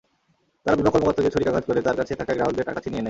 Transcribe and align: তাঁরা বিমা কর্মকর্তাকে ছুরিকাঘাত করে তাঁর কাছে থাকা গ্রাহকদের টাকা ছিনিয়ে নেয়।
তাঁরা 0.63 0.77
বিমা 0.79 0.91
কর্মকর্তাকে 0.93 1.33
ছুরিকাঘাত 1.33 1.63
করে 1.69 1.79
তাঁর 1.85 1.97
কাছে 1.99 2.13
থাকা 2.19 2.33
গ্রাহকদের 2.37 2.67
টাকা 2.69 2.79
ছিনিয়ে 2.83 2.95
নেয়। 2.97 2.99